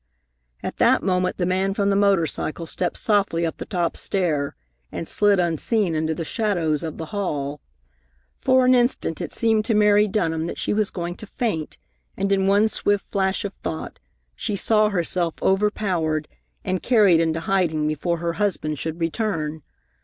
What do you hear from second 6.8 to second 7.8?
of the hall.